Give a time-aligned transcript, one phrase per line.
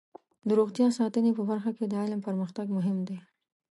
[0.47, 3.17] د روغتیا ساتنې په برخه کې د علم پرمختګ مهم دی.